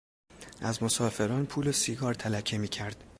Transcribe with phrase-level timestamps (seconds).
[0.61, 3.03] از مسافران پول و سیگار تلکه میکرد.